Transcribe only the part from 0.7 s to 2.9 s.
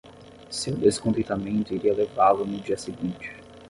descontentamento iria levá-lo no dia